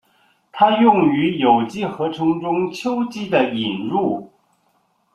[0.51, 4.31] 它用于有机合成中巯基的引入。